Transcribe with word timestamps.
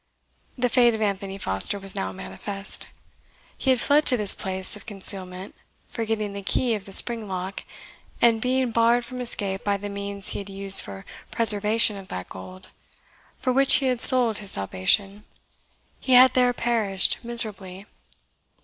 The 0.57 0.67
fate 0.67 0.95
of 0.95 1.01
Anthony 1.03 1.37
Foster 1.37 1.77
was 1.77 1.93
now 1.93 2.11
manifest. 2.11 2.87
He 3.55 3.69
had 3.69 3.79
fled 3.79 4.03
to 4.07 4.17
this 4.17 4.33
place 4.33 4.75
of 4.75 4.87
concealment, 4.87 5.53
forgetting 5.89 6.33
the 6.33 6.41
key 6.41 6.73
of 6.73 6.85
the 6.85 6.91
spring 6.91 7.27
lock; 7.27 7.63
and 8.19 8.41
being 8.41 8.71
barred 8.71 9.05
from 9.05 9.21
escape 9.21 9.63
by 9.63 9.77
the 9.77 9.89
means 9.89 10.29
he 10.29 10.39
had 10.39 10.49
used 10.49 10.81
for 10.81 11.05
preservation 11.29 11.97
of 11.97 12.07
that 12.07 12.29
gold, 12.29 12.69
for 13.37 13.53
which 13.53 13.75
he 13.75 13.85
had 13.85 14.01
sold 14.01 14.39
his 14.39 14.49
salvation, 14.53 15.23
he 15.99 16.13
had 16.13 16.33
there 16.33 16.51
perished 16.51 17.19
miserably. 17.21 17.85